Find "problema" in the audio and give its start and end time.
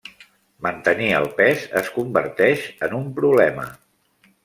3.21-3.73